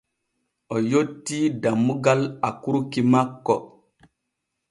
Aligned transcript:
O 0.73 0.77
yottii 0.91 1.45
dammugal 1.63 2.21
akurki 2.49 3.01
makko. 3.11 3.55